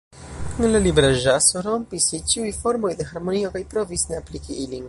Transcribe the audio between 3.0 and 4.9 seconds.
de harmonio kaj provis ne apliki ilin.